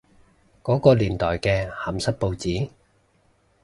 [0.63, 2.71] 嗰個年代嘅鹹濕報紙？